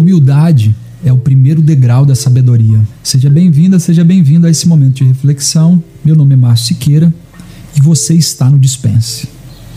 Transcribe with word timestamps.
humildade 0.00 0.74
é 1.04 1.12
o 1.12 1.18
primeiro 1.18 1.62
degrau 1.62 2.04
da 2.04 2.14
sabedoria. 2.14 2.80
Seja 3.02 3.30
bem-vinda, 3.30 3.78
seja 3.78 4.04
bem-vindo 4.04 4.46
a 4.46 4.50
esse 4.50 4.66
momento 4.66 4.96
de 4.96 5.04
reflexão. 5.04 5.82
Meu 6.04 6.16
nome 6.16 6.34
é 6.34 6.36
Márcio 6.36 6.68
Siqueira 6.68 7.12
e 7.76 7.80
você 7.80 8.14
está 8.14 8.50
no 8.50 8.58
Dispense. 8.58 9.28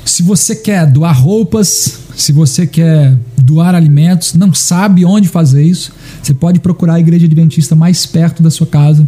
Se 0.05 0.21
você 0.21 0.55
quer 0.55 0.85
doar 0.91 1.17
roupas, 1.17 1.99
se 2.15 2.31
você 2.31 2.67
quer 2.67 3.17
doar 3.37 3.75
alimentos, 3.75 4.33
não 4.33 4.53
sabe 4.53 5.05
onde 5.05 5.27
fazer 5.27 5.63
isso, 5.63 5.91
você 6.21 6.33
pode 6.33 6.59
procurar 6.59 6.95
a 6.95 6.99
igreja 6.99 7.25
adventista 7.25 7.75
mais 7.75 8.05
perto 8.05 8.43
da 8.43 8.49
sua 8.49 8.67
casa 8.67 9.07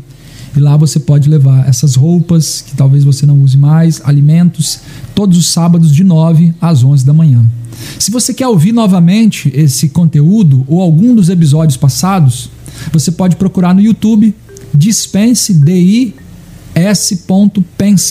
e 0.55 0.59
lá 0.59 0.77
você 0.77 0.99
pode 0.99 1.29
levar 1.29 1.67
essas 1.67 1.95
roupas 1.95 2.61
que 2.61 2.75
talvez 2.75 3.03
você 3.03 3.25
não 3.25 3.39
use 3.41 3.57
mais, 3.57 4.01
alimentos, 4.05 4.79
todos 5.13 5.37
os 5.37 5.47
sábados 5.47 5.93
de 5.93 6.03
9 6.03 6.53
às 6.61 6.83
11 6.83 7.05
da 7.05 7.13
manhã. 7.13 7.45
Se 7.99 8.09
você 8.11 8.33
quer 8.33 8.47
ouvir 8.47 8.71
novamente 8.71 9.51
esse 9.53 9.89
conteúdo 9.89 10.63
ou 10.67 10.81
algum 10.81 11.13
dos 11.13 11.29
episódios 11.29 11.77
passados, 11.77 12.49
você 12.91 13.11
pode 13.11 13.35
procurar 13.35 13.75
no 13.75 13.81
YouTube 13.81 14.33
Dispense 14.73 15.53
D-I-S.pense, 15.53 16.15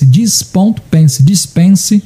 dis.pense, 0.06 1.22
dispense, 1.22 2.02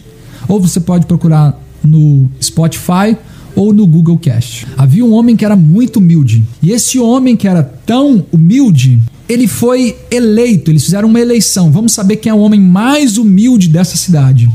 ou 0.48 0.60
você 0.60 0.80
pode 0.80 1.06
procurar 1.06 1.60
no 1.82 2.28
Spotify 2.40 3.16
ou 3.54 3.72
no 3.72 3.86
Google 3.86 4.18
Cast. 4.18 4.66
Havia 4.76 5.04
um 5.04 5.12
homem 5.12 5.36
que 5.36 5.44
era 5.44 5.56
muito 5.56 5.98
humilde, 5.98 6.44
e 6.62 6.70
esse 6.70 6.98
homem 6.98 7.36
que 7.36 7.46
era 7.48 7.62
tão 7.62 8.24
humilde, 8.32 9.00
ele 9.28 9.46
foi 9.46 9.96
eleito, 10.10 10.70
eles 10.70 10.84
fizeram 10.84 11.08
uma 11.08 11.20
eleição. 11.20 11.70
Vamos 11.70 11.92
saber 11.92 12.16
quem 12.16 12.30
é 12.30 12.34
o 12.34 12.38
homem 12.38 12.60
mais 12.60 13.18
humilde 13.18 13.68
dessa 13.68 13.96
cidade. 13.96 14.50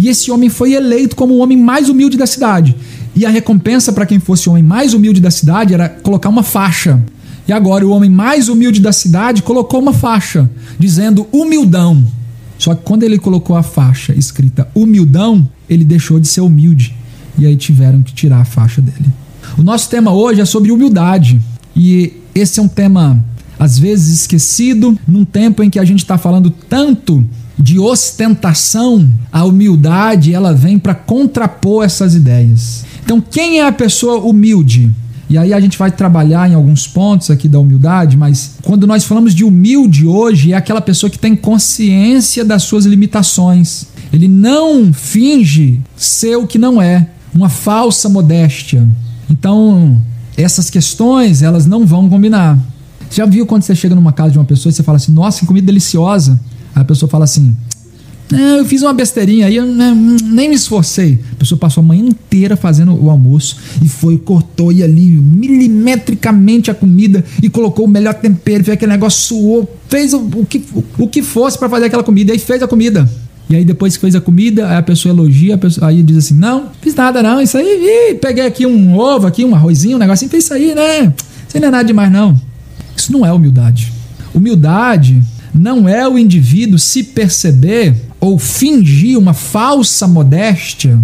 E 0.00 0.08
esse 0.08 0.30
homem 0.30 0.50
foi 0.50 0.74
eleito 0.74 1.16
como 1.16 1.34
o 1.34 1.38
homem 1.38 1.56
mais 1.56 1.88
humilde 1.88 2.16
da 2.16 2.26
cidade. 2.26 2.76
E 3.16 3.24
a 3.24 3.30
recompensa 3.30 3.92
para 3.92 4.06
quem 4.06 4.20
fosse 4.20 4.48
o 4.48 4.52
homem 4.52 4.62
mais 4.62 4.92
humilde 4.92 5.20
da 5.20 5.30
cidade 5.30 5.72
era 5.72 5.88
colocar 5.88 6.28
uma 6.28 6.42
faixa. 6.42 7.02
E 7.48 7.52
agora 7.52 7.86
o 7.86 7.90
homem 7.90 8.10
mais 8.10 8.48
humilde 8.50 8.80
da 8.80 8.92
cidade 8.92 9.42
colocou 9.42 9.80
uma 9.80 9.94
faixa 9.94 10.48
dizendo 10.78 11.26
humildão. 11.32 12.06
Só 12.58 12.74
que 12.74 12.82
quando 12.84 13.04
ele 13.04 13.18
colocou 13.18 13.56
a 13.56 13.62
faixa 13.62 14.12
escrita 14.14 14.68
humildão, 14.74 15.48
ele 15.70 15.84
deixou 15.84 16.20
de 16.20 16.28
ser 16.28 16.42
humilde. 16.42 16.94
E 17.38 17.46
aí 17.46 17.56
tiveram 17.56 18.02
que 18.02 18.12
tirar 18.12 18.40
a 18.40 18.44
faixa 18.44 18.82
dele. 18.82 19.06
O 19.56 19.62
nosso 19.62 19.88
tema 19.88 20.12
hoje 20.12 20.40
é 20.40 20.44
sobre 20.44 20.70
humildade. 20.70 21.40
E 21.74 22.12
esse 22.34 22.60
é 22.60 22.62
um 22.62 22.68
tema 22.68 23.24
às 23.58 23.78
vezes 23.78 24.20
esquecido, 24.20 24.98
num 25.06 25.24
tempo 25.24 25.62
em 25.62 25.70
que 25.70 25.78
a 25.78 25.84
gente 25.84 26.00
está 26.00 26.16
falando 26.16 26.50
tanto 26.50 27.24
de 27.58 27.78
ostentação, 27.78 29.08
a 29.32 29.44
humildade 29.44 30.32
ela 30.32 30.54
vem 30.54 30.78
para 30.78 30.94
contrapor 30.94 31.84
essas 31.84 32.14
ideias. 32.14 32.84
Então, 33.04 33.20
quem 33.20 33.58
é 33.58 33.66
a 33.66 33.72
pessoa 33.72 34.18
humilde? 34.18 34.90
E 35.30 35.36
aí 35.36 35.52
a 35.52 35.60
gente 35.60 35.76
vai 35.76 35.90
trabalhar 35.90 36.48
em 36.48 36.54
alguns 36.54 36.86
pontos 36.86 37.30
aqui 37.30 37.48
da 37.48 37.58
humildade, 37.58 38.16
mas 38.16 38.52
quando 38.62 38.86
nós 38.86 39.04
falamos 39.04 39.34
de 39.34 39.44
humilde 39.44 40.06
hoje, 40.06 40.52
é 40.52 40.56
aquela 40.56 40.80
pessoa 40.80 41.10
que 41.10 41.18
tem 41.18 41.36
consciência 41.36 42.44
das 42.44 42.62
suas 42.62 42.86
limitações. 42.86 43.86
Ele 44.12 44.26
não 44.26 44.92
finge 44.92 45.80
ser 45.96 46.36
o 46.36 46.46
que 46.46 46.58
não 46.58 46.80
é, 46.80 47.08
uma 47.34 47.50
falsa 47.50 48.08
modéstia. 48.08 48.88
Então, 49.28 50.00
essas 50.36 50.70
questões, 50.70 51.42
elas 51.42 51.66
não 51.66 51.84
vão 51.84 52.08
combinar. 52.08 52.58
Já 53.10 53.26
viu 53.26 53.46
quando 53.46 53.62
você 53.62 53.74
chega 53.74 53.94
numa 53.94 54.12
casa 54.12 54.32
de 54.32 54.38
uma 54.38 54.44
pessoa 54.44 54.70
e 54.70 54.74
você 54.74 54.82
fala 54.82 54.96
assim, 54.96 55.12
nossa, 55.12 55.40
que 55.40 55.46
comida 55.46 55.66
deliciosa? 55.66 56.38
Aí 56.74 56.82
a 56.82 56.84
pessoa 56.84 57.08
fala 57.08 57.24
assim, 57.24 57.56
eu 58.30 58.64
fiz 58.66 58.82
uma 58.82 58.92
besteirinha 58.92 59.46
aí, 59.46 59.56
eu 59.56 59.64
nem 59.64 60.50
me 60.50 60.54
esforcei. 60.54 61.18
A 61.32 61.36
pessoa 61.36 61.58
passou 61.58 61.82
a 61.82 61.86
manhã 61.86 62.04
inteira 62.04 62.56
fazendo 62.56 62.92
o 62.92 63.08
almoço 63.08 63.56
e 63.82 63.88
foi, 63.88 64.18
cortou 64.18 64.70
e 64.70 64.82
ali 64.82 65.06
milimetricamente 65.06 66.70
a 66.70 66.74
comida 66.74 67.24
e 67.42 67.48
colocou 67.48 67.86
o 67.86 67.88
melhor 67.88 68.14
tempero, 68.14 68.64
fez 68.64 68.74
aquele 68.74 68.92
negócio, 68.92 69.20
suou, 69.22 69.78
fez 69.88 70.12
o, 70.12 70.18
o 70.18 70.44
que, 70.44 70.62
o, 70.74 70.84
o 71.04 71.08
que 71.08 71.22
fosse 71.22 71.58
para 71.58 71.70
fazer 71.70 71.86
aquela 71.86 72.04
comida 72.04 72.34
e 72.34 72.38
fez 72.38 72.62
a 72.62 72.68
comida. 72.68 73.08
E 73.48 73.56
aí 73.56 73.64
depois 73.64 73.96
que 73.96 74.00
fez 74.02 74.14
a 74.14 74.20
comida, 74.20 74.68
aí 74.68 74.76
a 74.76 74.82
pessoa 74.82 75.14
elogia, 75.14 75.54
a 75.54 75.58
pessoa, 75.58 75.88
aí 75.88 76.02
diz 76.02 76.18
assim, 76.18 76.34
não, 76.34 76.66
fiz 76.82 76.94
nada 76.94 77.22
não, 77.22 77.40
isso 77.40 77.56
aí, 77.56 78.18
peguei 78.20 78.44
aqui 78.44 78.66
um 78.66 78.94
ovo, 78.94 79.26
aqui 79.26 79.42
um 79.42 79.54
arrozinho, 79.54 79.96
um 79.96 79.98
negocinho, 79.98 80.30
fez 80.30 80.44
isso 80.44 80.52
aí, 80.52 80.74
né? 80.74 81.14
Isso 81.48 81.58
não 81.58 81.68
é 81.68 81.70
nada 81.70 81.84
demais 81.84 82.12
não. 82.12 82.38
Isso 82.98 83.12
não 83.12 83.24
é 83.24 83.32
humildade. 83.32 83.92
Humildade 84.34 85.22
não 85.54 85.88
é 85.88 86.06
o 86.08 86.18
indivíduo 86.18 86.78
se 86.78 87.02
perceber 87.02 87.94
ou 88.20 88.38
fingir 88.38 89.18
uma 89.18 89.32
falsa 89.32 90.06
modéstia. 90.06 90.98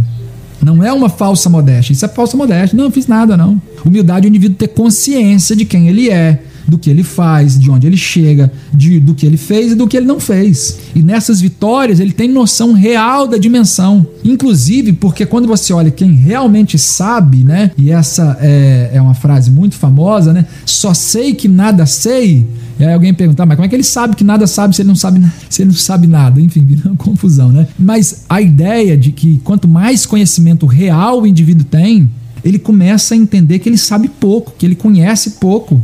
Não 0.60 0.82
é 0.82 0.93
uma 0.93 1.09
falsa 1.09 1.49
modéstia. 1.49 1.93
Isso 1.93 2.05
é 2.05 2.09
falsa 2.09 2.37
modéstia. 2.37 2.77
Não, 2.77 2.91
fiz 2.91 3.06
nada, 3.06 3.37
não. 3.37 3.60
Humildade 3.84 4.27
é 4.27 4.28
o 4.28 4.31
indivíduo 4.31 4.56
ter 4.56 4.69
consciência 4.69 5.55
de 5.55 5.65
quem 5.65 5.88
ele 5.88 6.10
é, 6.10 6.43
do 6.66 6.78
que 6.78 6.91
ele 6.91 7.02
faz, 7.02 7.58
de 7.58 7.70
onde 7.70 7.86
ele 7.86 7.97
chega, 7.97 8.50
de, 8.72 9.00
do 9.00 9.14
que 9.14 9.26
ele 9.26 9.36
fez 9.36 9.72
e 9.72 9.75
do 9.75 9.86
que 9.86 9.97
ele 9.97 10.06
não 10.06 10.20
fez. 10.20 10.78
E 10.94 11.02
nessas 11.02 11.41
vitórias 11.41 12.00
ele 12.00 12.12
tem 12.12 12.28
noção 12.28 12.72
real 12.72 13.26
da 13.26 13.36
dimensão. 13.36 14.06
Inclusive 14.25 14.92
porque 14.92 15.26
quando 15.26 15.47
você 15.47 15.72
olha 15.72 15.91
quem 15.91 16.12
realmente 16.12 16.78
sabe, 16.78 17.38
né? 17.38 17.70
E 17.76 17.91
essa 17.91 18.36
é, 18.41 18.91
é 18.94 19.00
uma 19.00 19.14
frase 19.14 19.50
muito 19.50 19.76
famosa, 19.76 20.32
né? 20.32 20.47
Só 20.64 20.94
sei 20.94 21.34
que 21.34 21.48
nada 21.48 21.86
sei. 21.86 22.47
E 22.78 22.84
aí 22.84 22.92
alguém 22.92 23.14
perguntar, 23.14 23.46
mas 23.46 23.56
como 23.56 23.66
é 23.66 23.69
que 23.69 23.76
ele 23.76 23.84
sabe 23.84 24.16
que 24.16 24.25
nada 24.25 24.46
sabe 24.46 24.75
se 24.75 24.82
ele 24.82 24.88
não 24.88 24.96
sabe, 24.96 25.25
se 25.48 25.62
ele 25.62 25.70
não 25.70 25.76
sabe 25.76 26.06
nada? 26.06 26.41
Enfim, 26.41 26.64
vira 26.64 26.88
uma 26.88 26.96
confusão, 26.96 27.52
né? 27.52 27.69
Mas 27.78 28.25
a 28.28 28.41
ideia 28.41 28.96
de 28.96 29.12
que 29.12 29.41
quanto 29.44 29.69
mais 29.69 30.04
conhecimento 30.06 30.66
real 30.66 31.22
o 31.22 31.26
indivíduo 31.26 31.64
tem, 31.64 32.10
ele 32.44 32.58
começa 32.58 33.14
a 33.14 33.16
entender 33.16 33.58
que 33.58 33.69
ele 33.69 33.78
sabe 33.78 34.08
pouco, 34.08 34.52
que 34.58 34.66
ele 34.66 34.75
conhece 34.75 35.31
pouco. 35.32 35.81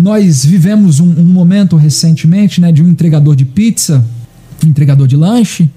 Nós 0.00 0.44
vivemos 0.44 0.98
um, 0.98 1.10
um 1.10 1.26
momento 1.26 1.76
recentemente 1.76 2.60
né, 2.60 2.72
de 2.72 2.82
um 2.82 2.88
entregador 2.88 3.36
de 3.36 3.44
pizza, 3.44 4.04
um 4.64 4.68
entregador 4.68 5.06
de 5.06 5.16
lanche, 5.16 5.68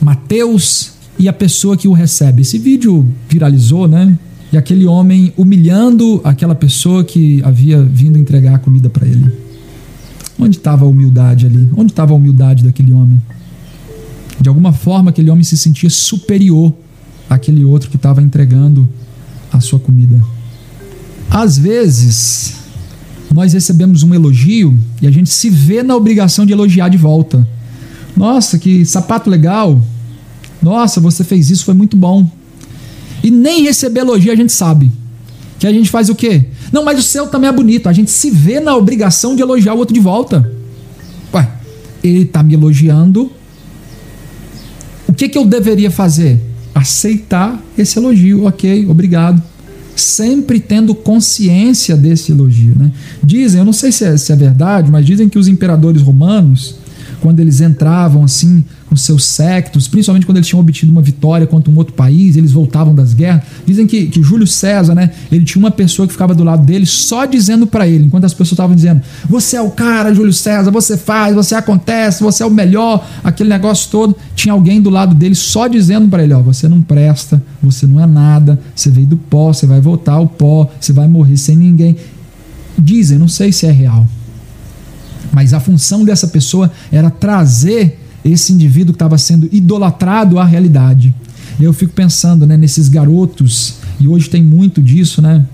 Mateus, 0.00 0.92
e 1.18 1.28
a 1.28 1.32
pessoa 1.32 1.76
que 1.76 1.88
o 1.88 1.92
recebe. 1.92 2.42
Esse 2.42 2.58
vídeo 2.58 3.06
viralizou, 3.28 3.88
né? 3.88 4.16
E 4.52 4.56
aquele 4.56 4.84
homem 4.84 5.32
humilhando 5.36 6.20
aquela 6.24 6.54
pessoa 6.54 7.02
que 7.02 7.42
havia 7.42 7.82
vindo 7.82 8.18
entregar 8.18 8.56
a 8.56 8.58
comida 8.58 8.90
para 8.90 9.06
ele. 9.06 9.32
Onde 10.38 10.58
estava 10.58 10.84
a 10.84 10.88
humildade 10.88 11.46
ali? 11.46 11.70
Onde 11.74 11.92
estava 11.92 12.12
a 12.12 12.16
humildade 12.16 12.64
daquele 12.64 12.92
homem? 12.92 13.20
De 14.40 14.48
alguma 14.48 14.72
forma, 14.72 15.10
aquele 15.10 15.30
homem 15.30 15.44
se 15.44 15.56
sentia 15.56 15.88
superior 15.88 16.74
àquele 17.30 17.64
outro 17.64 17.88
que 17.88 17.96
estava 17.96 18.20
entregando 18.20 18.86
a 19.50 19.60
sua 19.60 19.78
comida. 19.78 20.20
Às 21.30 21.56
vezes, 21.56 22.61
nós 23.32 23.52
recebemos 23.52 24.02
um 24.02 24.14
elogio 24.14 24.78
e 25.00 25.06
a 25.06 25.10
gente 25.10 25.30
se 25.30 25.48
vê 25.48 25.82
na 25.82 25.96
obrigação 25.96 26.44
de 26.44 26.52
elogiar 26.52 26.88
de 26.88 26.98
volta. 26.98 27.46
Nossa, 28.16 28.58
que 28.58 28.84
sapato 28.84 29.30
legal. 29.30 29.80
Nossa, 30.60 31.00
você 31.00 31.24
fez 31.24 31.50
isso, 31.50 31.64
foi 31.64 31.74
muito 31.74 31.96
bom. 31.96 32.30
E 33.22 33.30
nem 33.30 33.62
receber 33.62 34.00
elogio 34.00 34.32
a 34.32 34.36
gente 34.36 34.52
sabe. 34.52 34.90
Que 35.58 35.66
a 35.66 35.72
gente 35.72 35.88
faz 35.88 36.08
o 36.08 36.14
quê? 36.14 36.44
Não, 36.72 36.84
mas 36.84 36.98
o 36.98 37.02
seu 37.02 37.26
também 37.26 37.48
é 37.48 37.52
bonito. 37.52 37.88
A 37.88 37.92
gente 37.92 38.10
se 38.10 38.30
vê 38.30 38.60
na 38.60 38.76
obrigação 38.76 39.34
de 39.34 39.42
elogiar 39.42 39.74
o 39.74 39.78
outro 39.78 39.94
de 39.94 40.00
volta. 40.00 40.50
Ué, 41.32 41.48
ele 42.02 42.22
está 42.22 42.42
me 42.42 42.54
elogiando. 42.54 43.30
O 45.08 45.12
que, 45.12 45.28
que 45.28 45.38
eu 45.38 45.46
deveria 45.46 45.90
fazer? 45.90 46.40
Aceitar 46.74 47.62
esse 47.78 47.98
elogio. 47.98 48.46
Ok, 48.46 48.86
obrigado 48.88 49.51
sempre 50.02 50.60
tendo 50.60 50.94
consciência 50.94 51.96
desse 51.96 52.32
elogio. 52.32 52.74
Né? 52.78 52.90
Dizem, 53.22 53.60
eu 53.60 53.64
não 53.64 53.72
sei 53.72 53.92
se 53.92 54.04
é, 54.04 54.16
se 54.16 54.32
é 54.32 54.36
verdade, 54.36 54.90
mas 54.90 55.06
dizem 55.06 55.28
que 55.28 55.38
os 55.38 55.48
imperadores 55.48 56.02
romanos, 56.02 56.76
quando 57.20 57.40
eles 57.40 57.60
entravam 57.60 58.24
assim 58.24 58.64
com 58.92 58.96
seus 58.96 59.24
sectos, 59.24 59.88
principalmente 59.88 60.26
quando 60.26 60.36
eles 60.36 60.46
tinham 60.46 60.60
obtido 60.60 60.92
uma 60.92 61.00
vitória 61.00 61.46
contra 61.46 61.72
um 61.72 61.76
outro 61.78 61.94
país, 61.94 62.36
eles 62.36 62.52
voltavam 62.52 62.94
das 62.94 63.14
guerras. 63.14 63.42
Dizem 63.64 63.86
que, 63.86 64.06
que 64.08 64.22
Júlio 64.22 64.46
César, 64.46 64.94
né, 64.94 65.10
ele 65.30 65.46
tinha 65.46 65.58
uma 65.58 65.70
pessoa 65.70 66.06
que 66.06 66.12
ficava 66.12 66.34
do 66.34 66.44
lado 66.44 66.62
dele 66.62 66.84
só 66.84 67.24
dizendo 67.24 67.66
para 67.66 67.88
ele, 67.88 68.04
enquanto 68.04 68.24
as 68.24 68.34
pessoas 68.34 68.52
estavam 68.52 68.76
dizendo: 68.76 69.00
Você 69.30 69.56
é 69.56 69.62
o 69.62 69.70
cara, 69.70 70.14
Júlio 70.14 70.32
César, 70.32 70.70
você 70.70 70.98
faz, 70.98 71.34
você 71.34 71.54
acontece, 71.54 72.22
você 72.22 72.42
é 72.42 72.46
o 72.46 72.50
melhor, 72.50 73.08
aquele 73.24 73.48
negócio 73.48 73.90
todo. 73.90 74.14
Tinha 74.34 74.52
alguém 74.52 74.78
do 74.78 74.90
lado 74.90 75.14
dele 75.14 75.34
só 75.34 75.66
dizendo 75.66 76.08
para 76.08 76.22
ele: 76.22 76.34
Ó, 76.34 76.42
você 76.42 76.68
não 76.68 76.82
presta, 76.82 77.42
você 77.62 77.86
não 77.86 77.98
é 77.98 78.06
nada, 78.06 78.60
você 78.74 78.90
veio 78.90 79.06
do 79.06 79.16
pó, 79.16 79.54
você 79.54 79.64
vai 79.66 79.80
voltar 79.80 80.12
ao 80.12 80.26
pó, 80.26 80.70
você 80.78 80.92
vai 80.92 81.08
morrer 81.08 81.38
sem 81.38 81.56
ninguém. 81.56 81.96
Dizem, 82.78 83.16
não 83.16 83.28
sei 83.28 83.52
se 83.52 83.64
é 83.64 83.72
real. 83.72 84.06
Mas 85.32 85.54
a 85.54 85.60
função 85.60 86.04
dessa 86.04 86.28
pessoa 86.28 86.70
era 86.90 87.08
trazer 87.08 88.01
esse 88.24 88.52
indivíduo 88.52 88.92
que 88.92 88.96
estava 88.96 89.18
sendo 89.18 89.48
idolatrado 89.52 90.38
à 90.38 90.44
realidade. 90.44 91.14
Eu 91.60 91.72
fico 91.72 91.92
pensando 91.92 92.46
né, 92.46 92.56
nesses 92.56 92.88
garotos, 92.88 93.74
e 94.00 94.08
hoje 94.08 94.28
tem 94.28 94.42
muito 94.42 94.82
disso, 94.82 95.20
né? 95.20 95.44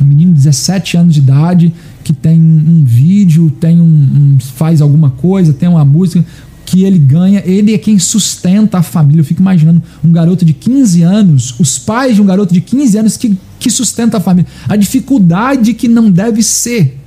Um 0.00 0.04
menino 0.04 0.32
de 0.32 0.38
17 0.38 0.96
anos 0.96 1.14
de 1.14 1.20
idade 1.20 1.72
que 2.04 2.12
tem 2.12 2.40
um 2.40 2.84
vídeo, 2.84 3.50
tem 3.50 3.80
um, 3.80 3.84
um, 3.84 4.38
faz 4.40 4.80
alguma 4.80 5.10
coisa, 5.10 5.52
tem 5.52 5.68
uma 5.68 5.84
música, 5.84 6.24
que 6.64 6.84
ele 6.84 6.98
ganha, 6.98 7.42
ele 7.46 7.72
é 7.72 7.78
quem 7.78 7.98
sustenta 7.98 8.78
a 8.78 8.82
família. 8.82 9.20
Eu 9.20 9.24
fico 9.24 9.40
imaginando 9.40 9.82
um 10.04 10.12
garoto 10.12 10.44
de 10.44 10.52
15 10.52 11.02
anos, 11.02 11.54
os 11.58 11.78
pais 11.78 12.14
de 12.14 12.22
um 12.22 12.26
garoto 12.26 12.52
de 12.52 12.60
15 12.60 12.98
anos 12.98 13.16
que, 13.16 13.36
que 13.58 13.70
sustenta 13.70 14.18
a 14.18 14.20
família. 14.20 14.50
A 14.68 14.76
dificuldade 14.76 15.72
que 15.72 15.88
não 15.88 16.10
deve 16.10 16.42
ser. 16.42 16.98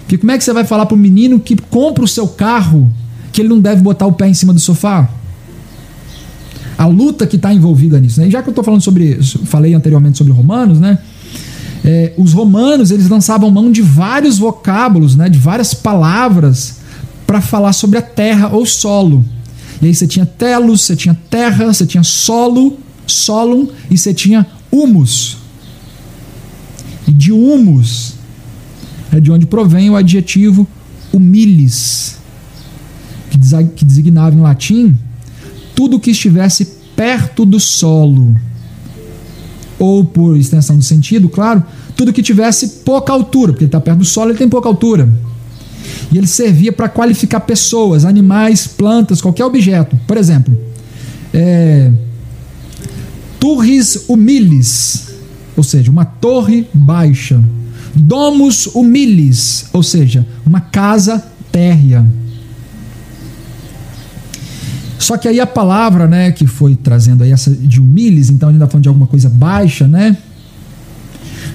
Porque 0.00 0.16
como 0.16 0.32
é 0.32 0.38
que 0.38 0.42
você 0.42 0.52
vai 0.52 0.64
falar 0.64 0.86
para 0.86 0.94
o 0.94 0.98
menino 0.98 1.38
que 1.38 1.54
compra 1.54 2.02
o 2.02 2.08
seu 2.08 2.26
carro 2.26 2.90
que 3.40 3.46
ele 3.46 3.48
não 3.48 3.60
deve 3.60 3.82
botar 3.82 4.06
o 4.06 4.12
pé 4.12 4.28
em 4.28 4.34
cima 4.34 4.52
do 4.52 4.60
sofá? 4.60 5.08
A 6.76 6.86
luta 6.86 7.26
que 7.26 7.36
está 7.36 7.52
envolvida 7.52 7.98
nisso. 7.98 8.20
Né? 8.20 8.30
Já 8.30 8.42
que 8.42 8.48
eu 8.48 8.52
estou 8.52 8.64
falando 8.64 8.82
sobre. 8.82 9.18
Falei 9.44 9.74
anteriormente 9.74 10.18
sobre 10.18 10.32
romanos, 10.32 10.78
né? 10.78 10.98
É, 11.82 12.12
os 12.18 12.34
romanos 12.34 12.90
eles 12.90 13.08
lançavam 13.08 13.50
mão 13.50 13.72
de 13.72 13.80
vários 13.80 14.36
vocábulos, 14.36 15.16
né, 15.16 15.30
de 15.30 15.38
várias 15.38 15.72
palavras 15.72 16.76
para 17.26 17.40
falar 17.40 17.72
sobre 17.72 17.98
a 17.98 18.02
terra 18.02 18.48
ou 18.48 18.66
solo. 18.66 19.24
E 19.80 19.86
aí 19.86 19.94
você 19.94 20.06
tinha 20.06 20.26
telos, 20.26 20.82
você 20.82 20.94
tinha 20.94 21.16
terra, 21.30 21.72
você 21.72 21.86
tinha 21.86 22.02
solo, 22.02 22.78
solum 23.06 23.66
e 23.90 23.96
você 23.96 24.12
tinha 24.12 24.46
humus. 24.70 25.38
E 27.08 27.12
de 27.12 27.32
humus 27.32 28.16
é 29.10 29.18
de 29.18 29.32
onde 29.32 29.46
provém 29.46 29.88
o 29.88 29.96
adjetivo 29.96 30.68
humilis, 31.12 32.16
que 33.30 33.84
designava 33.84 34.34
em 34.34 34.40
latim 34.40 34.96
tudo 35.74 35.98
que 35.98 36.10
estivesse 36.10 36.66
perto 36.94 37.46
do 37.46 37.58
solo. 37.58 38.36
Ou, 39.78 40.04
por 40.04 40.36
extensão 40.36 40.76
do 40.76 40.84
sentido, 40.84 41.28
claro, 41.28 41.64
tudo 41.96 42.12
que 42.12 42.22
tivesse 42.22 42.82
pouca 42.84 43.12
altura, 43.12 43.52
porque 43.52 43.64
ele 43.64 43.68
está 43.68 43.80
perto 43.80 44.00
do 44.00 44.04
solo, 44.04 44.30
ele 44.30 44.38
tem 44.38 44.48
pouca 44.48 44.68
altura. 44.68 45.08
E 46.12 46.18
ele 46.18 46.26
servia 46.26 46.70
para 46.70 46.88
qualificar 46.88 47.40
pessoas, 47.40 48.04
animais, 48.04 48.66
plantas, 48.66 49.22
qualquer 49.22 49.44
objeto. 49.46 49.98
Por 50.06 50.18
exemplo, 50.18 50.54
é, 51.32 51.90
turris 53.38 54.04
humilis, 54.06 55.08
ou 55.56 55.62
seja, 55.62 55.90
uma 55.90 56.04
torre 56.04 56.66
baixa. 56.74 57.42
Domus 57.94 58.66
humilis, 58.66 59.64
ou 59.72 59.82
seja, 59.82 60.26
uma 60.44 60.60
casa 60.60 61.24
térrea. 61.50 62.06
Só 65.10 65.16
que 65.16 65.26
aí 65.26 65.40
a 65.40 65.46
palavra, 65.46 66.06
né, 66.06 66.30
que 66.30 66.46
foi 66.46 66.76
trazendo 66.76 67.24
aí 67.24 67.32
essa 67.32 67.50
de 67.50 67.80
humilis, 67.80 68.30
então 68.30 68.48
a 68.48 68.52
gente 68.52 68.62
está 68.62 68.70
falando 68.70 68.84
de 68.84 68.88
alguma 68.88 69.08
coisa 69.08 69.28
baixa, 69.28 69.88
né? 69.88 70.16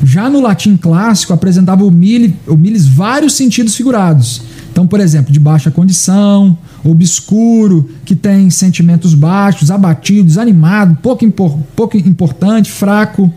Já 0.04 0.30
no 0.30 0.42
latim 0.42 0.76
clássico, 0.76 1.32
apresentava 1.32 1.86
o 1.86 1.90
milis 1.90 2.86
vários 2.86 3.32
sentidos 3.32 3.74
figurados. 3.74 4.42
Então, 4.70 4.86
por 4.86 5.00
exemplo, 5.00 5.32
de 5.32 5.40
baixa 5.40 5.72
condição, 5.72 6.58
obscuro, 6.84 7.90
que 8.04 8.14
tem 8.14 8.50
sentimentos 8.50 9.14
baixos, 9.14 9.72
abatido, 9.72 10.26
desanimado, 10.26 10.98
pouco, 11.02 11.24
impor, 11.24 11.58
pouco 11.78 11.96
importante, 11.96 12.70
fraco. 12.70 13.34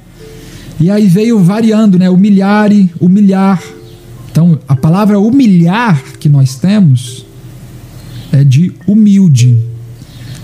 E 0.81 0.91
aí 0.91 1.07
veio 1.07 1.39
variando, 1.39 1.97
né? 1.97 2.11
Humilhare, 2.11 2.93
humilhar. 3.01 3.63
Então, 4.33 4.59
a 4.67 4.75
palavra 4.75 5.21
humilhar 5.21 6.03
que 6.19 6.29
nós 6.29 6.57
temos 6.57 7.25
é 8.33 8.43
de 8.43 8.73
humilde. 8.85 9.78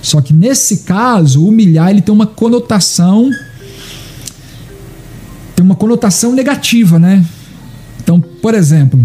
Só 0.05 0.21
que 0.21 0.35
nesse 0.35 0.79
caso, 0.79 1.47
humilhar 1.47 1.89
ele 1.89 2.03
tem 2.03 2.15
uma 2.15 2.27
conotação 2.27 3.31
tem 5.57 5.65
uma 5.65 5.75
conotação 5.75 6.35
negativa, 6.35 6.99
né? 6.99 7.25
Então, 8.03 8.21
por 8.21 8.53
exemplo, 8.55 9.01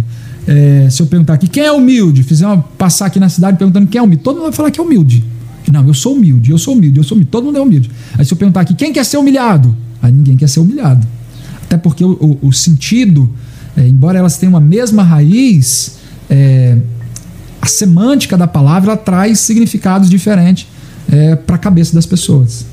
é, 0.46 0.90
se 0.90 1.02
eu 1.02 1.06
perguntar 1.06 1.36
aqui 1.36 1.48
quem 1.48 1.64
é 1.64 1.72
humilde, 1.72 2.22
fizer 2.24 2.46
uma, 2.46 2.58
passar 2.58 3.06
aqui 3.06 3.18
na 3.18 3.30
cidade 3.30 3.56
perguntando 3.58 3.88
quem 3.88 4.00
é 4.00 4.02
humilde, 4.02 4.24
todo 4.24 4.36
mundo 4.36 4.46
vai 4.46 4.52
falar 4.52 4.72
que 4.72 4.80
é 4.80 4.84
humilde. 4.84 5.24
Não, 5.72 5.88
eu 5.88 5.94
sou 5.94 6.16
humilde, 6.16 6.52
eu 6.52 6.58
sou 6.58 6.74
humilde, 6.74 6.98
eu 6.98 7.04
sou 7.04 7.16
humilde, 7.16 7.32
todo 7.32 7.46
mundo 7.46 7.58
é 7.60 7.62
humilde. 7.62 7.90
Aí 8.18 8.26
se 8.26 8.34
eu 8.34 8.38
perguntar 8.38 8.62
aqui 8.62 8.74
quem 8.74 8.92
quer 8.92 9.06
ser 9.06 9.18
humilhado, 9.18 9.78
aí 10.02 10.12
ninguém 10.12 10.36
quer 10.36 10.50
ser 10.50 10.60
humilhado. 10.60 11.08
Até 11.64 11.78
porque 11.78 12.04
o, 12.04 12.12
o, 12.42 12.48
o 12.48 12.52
sentido, 12.52 13.30
é, 13.78 13.88
embora 13.88 14.18
elas 14.18 14.38
tenham 14.38 14.58
a 14.58 14.60
mesma 14.60 15.04
raiz, 15.04 15.98
é, 16.30 16.78
a 17.62 17.68
semântica 17.68 18.36
da 18.36 18.48
palavra 18.48 18.98
traz 18.98 19.40
significados 19.40 20.10
diferentes 20.10 20.68
é, 21.12 21.36
para 21.36 21.56
a 21.56 21.60
cabeça 21.60 21.94
das 21.94 22.06
pessoas. 22.06 22.66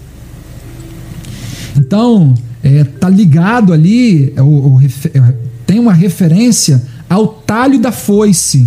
Então, 1.77 2.35
é, 2.63 2.85
tá 2.85 3.09
ligado 3.09 3.73
ali, 3.73 4.33
é, 4.35 4.43
o, 4.43 4.47
o, 4.47 4.81
é, 4.83 5.35
tem 5.67 5.79
uma 5.79 5.93
referência 5.93 6.83
ao 7.09 7.29
talho 7.29 7.79
da 7.79 7.93
foice. 7.93 8.67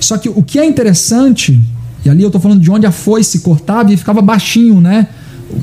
Só 0.00 0.16
que 0.18 0.28
o 0.28 0.42
que 0.42 0.58
é 0.58 0.64
interessante, 0.64 1.60
e 2.04 2.10
ali 2.10 2.22
eu 2.22 2.28
estou 2.28 2.40
falando 2.40 2.60
de 2.60 2.70
onde 2.70 2.86
a 2.86 2.92
foice 2.92 3.40
cortava 3.40 3.92
e 3.92 3.96
ficava 3.96 4.20
baixinho, 4.22 4.80
né? 4.80 5.08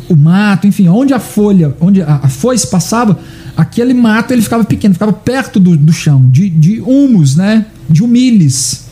O, 0.10 0.14
o 0.14 0.18
mato, 0.18 0.68
enfim, 0.68 0.88
onde 0.88 1.14
a 1.14 1.20
folha, 1.20 1.76
onde 1.80 2.02
a, 2.02 2.22
a, 2.24 2.30
foice 2.30 2.68
passava, 2.68 3.20
aquele 3.56 3.94
mato 3.94 4.32
ele 4.32 4.42
ficava 4.42 4.64
pequeno, 4.64 4.94
ficava 4.94 5.14
perto 5.14 5.60
do, 5.60 5.76
do 5.76 5.92
chão, 5.92 6.30
de, 6.30 6.50
de 6.50 6.82
humus, 6.82 7.36
né? 7.36 7.66
De 7.90 8.04
humiles. 8.04 8.83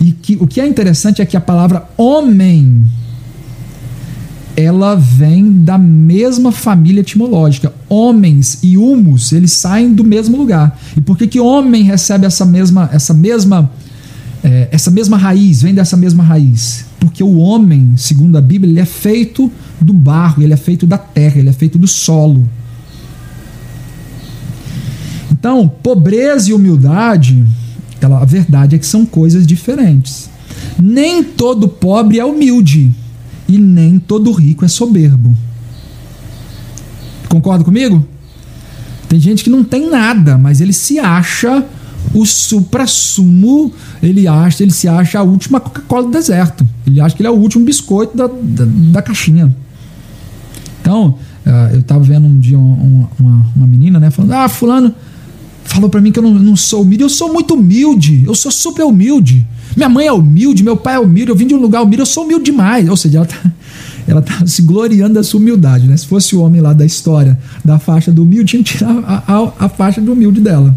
E 0.00 0.12
que, 0.12 0.36
o 0.40 0.46
que 0.46 0.60
é 0.60 0.66
interessante 0.66 1.20
é 1.20 1.26
que 1.26 1.36
a 1.36 1.40
palavra 1.40 1.88
homem 1.96 2.84
ela 4.56 4.96
vem 4.96 5.52
da 5.62 5.78
mesma 5.78 6.50
família 6.50 7.00
etimológica. 7.00 7.72
Homens 7.88 8.58
e 8.60 8.76
humus, 8.76 9.30
eles 9.30 9.52
saem 9.52 9.94
do 9.94 10.02
mesmo 10.02 10.36
lugar. 10.36 10.76
E 10.96 11.00
por 11.00 11.16
que 11.16 11.28
que 11.28 11.38
homem 11.38 11.84
recebe 11.84 12.26
essa 12.26 12.44
mesma 12.44 12.90
essa 12.92 13.14
mesma 13.14 13.70
é, 14.42 14.68
essa 14.72 14.90
mesma 14.90 15.16
raiz, 15.16 15.62
vem 15.62 15.72
dessa 15.72 15.96
mesma 15.96 16.24
raiz? 16.24 16.84
Porque 16.98 17.22
o 17.22 17.36
homem, 17.36 17.94
segundo 17.96 18.36
a 18.36 18.40
Bíblia, 18.40 18.72
ele 18.72 18.80
é 18.80 18.84
feito 18.84 19.50
do 19.80 19.92
barro, 19.92 20.42
ele 20.42 20.52
é 20.52 20.56
feito 20.56 20.86
da 20.86 20.98
terra, 20.98 21.38
ele 21.38 21.48
é 21.48 21.52
feito 21.52 21.78
do 21.78 21.86
solo. 21.86 22.48
Então, 25.30 25.68
pobreza 25.68 26.50
e 26.50 26.52
humildade, 26.52 27.46
ela, 28.00 28.20
a 28.20 28.24
verdade 28.24 28.76
é 28.76 28.78
que 28.78 28.86
são 28.86 29.04
coisas 29.04 29.46
diferentes. 29.46 30.30
Nem 30.78 31.22
todo 31.22 31.68
pobre 31.68 32.18
é 32.18 32.24
humilde 32.24 32.92
e 33.48 33.58
nem 33.58 33.98
todo 33.98 34.32
rico 34.32 34.64
é 34.64 34.68
soberbo. 34.68 35.36
Concorda 37.28 37.64
comigo? 37.64 38.06
Tem 39.08 39.18
gente 39.18 39.42
que 39.42 39.50
não 39.50 39.64
tem 39.64 39.90
nada, 39.90 40.36
mas 40.36 40.60
ele 40.60 40.72
se 40.72 40.98
acha 40.98 41.64
o 42.14 42.24
supra-sumo, 42.24 43.72
ele 44.02 44.26
acha, 44.28 44.62
ele 44.62 44.70
se 44.70 44.88
acha 44.88 45.18
a 45.18 45.22
última 45.22 45.60
Coca-Cola 45.60 46.04
do 46.04 46.10
deserto. 46.10 46.66
Ele 46.86 47.00
acha 47.00 47.14
que 47.14 47.22
ele 47.22 47.28
é 47.28 47.30
o 47.30 47.34
último 47.34 47.64
biscoito 47.64 48.16
da, 48.16 48.26
da, 48.26 48.64
da 48.66 49.02
caixinha. 49.02 49.54
Então, 50.80 51.18
uh, 51.46 51.74
eu 51.74 51.80
estava 51.80 52.00
vendo 52.00 52.26
um 52.26 52.38
dia 52.38 52.58
uma, 52.58 53.08
uma, 53.18 53.46
uma, 53.56 53.66
menina, 53.66 53.98
né, 53.98 54.10
falando: 54.10 54.32
Ah, 54.32 54.48
Fulano 54.48 54.94
falou 55.68 55.88
para 55.88 56.00
mim 56.00 56.10
que 56.10 56.18
eu 56.18 56.22
não, 56.22 56.34
não 56.34 56.56
sou 56.56 56.82
humilde. 56.82 57.02
Eu 57.02 57.08
sou 57.08 57.32
muito 57.32 57.54
humilde, 57.54 58.24
eu 58.26 58.34
sou 58.34 58.50
super 58.50 58.84
humilde. 58.84 59.46
Minha 59.76 59.88
mãe 59.88 60.06
é 60.06 60.12
humilde, 60.12 60.64
meu 60.64 60.76
pai 60.76 60.94
é 60.94 60.98
humilde, 60.98 61.30
eu 61.30 61.36
vim 61.36 61.46
de 61.46 61.54
um 61.54 61.60
lugar 61.60 61.82
humilde, 61.82 62.00
eu 62.00 62.06
sou 62.06 62.24
humilde 62.24 62.44
demais. 62.44 62.88
Ou 62.88 62.96
seja, 62.96 63.18
ela 63.18 63.26
está 63.26 63.52
ela 64.08 64.22
tá 64.22 64.46
se 64.46 64.62
gloriando 64.62 65.14
da 65.14 65.22
sua 65.22 65.38
humildade. 65.38 65.86
Né? 65.86 65.96
Se 65.96 66.06
fosse 66.06 66.34
o 66.34 66.40
homem 66.40 66.60
lá 66.60 66.72
da 66.72 66.86
história 66.86 67.38
da 67.64 67.78
faixa 67.78 68.10
do 68.10 68.22
humilde, 68.22 68.50
tinha 68.56 68.64
que 68.64 68.78
tirar 68.78 68.96
a, 69.06 69.34
a, 69.34 69.66
a 69.66 69.68
faixa 69.68 70.00
do 70.00 70.12
humilde 70.12 70.40
dela. 70.40 70.74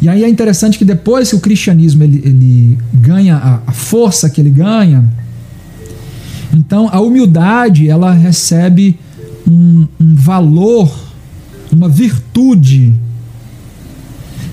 E 0.00 0.08
aí 0.08 0.22
é 0.22 0.28
interessante 0.28 0.78
que 0.78 0.84
depois 0.84 1.30
que 1.30 1.34
o 1.34 1.40
cristianismo 1.40 2.04
ele, 2.04 2.22
ele 2.24 2.78
ganha 2.94 3.36
a, 3.36 3.60
a 3.66 3.72
força 3.72 4.30
que 4.30 4.40
ele 4.40 4.50
ganha, 4.50 5.04
então 6.54 6.88
a 6.92 7.00
humildade 7.00 7.88
ela 7.88 8.12
recebe 8.12 8.96
um, 9.46 9.86
um 10.00 10.14
valor, 10.14 10.90
uma 11.72 11.88
virtude 11.88 12.94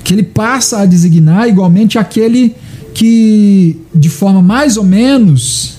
que 0.04 0.14
ele 0.14 0.24
passa 0.24 0.80
a 0.80 0.86
designar 0.86 1.48
igualmente 1.48 1.98
aquele 1.98 2.56
que, 2.94 3.78
de 3.94 4.10
forma 4.10 4.42
mais 4.42 4.78
ou 4.78 4.84
menos, 4.84 5.78